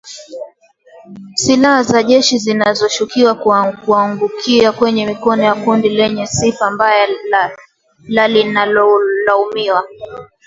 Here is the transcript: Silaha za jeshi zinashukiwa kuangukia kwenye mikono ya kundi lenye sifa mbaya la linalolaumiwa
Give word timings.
Silaha 1.35 1.83
za 1.83 2.01
jeshi 2.03 2.37
zinashukiwa 2.37 3.33
kuangukia 3.85 4.71
kwenye 4.71 5.05
mikono 5.05 5.43
ya 5.43 5.55
kundi 5.55 5.89
lenye 5.89 6.27
sifa 6.27 6.71
mbaya 6.71 7.07
la 8.07 8.27
linalolaumiwa 8.27 9.83